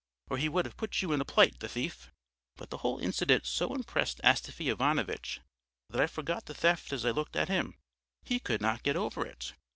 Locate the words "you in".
1.03-1.21